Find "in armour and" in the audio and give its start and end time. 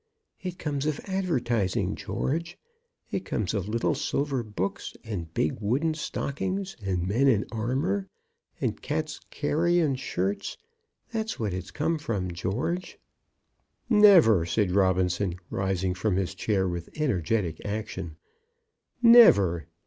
7.27-8.81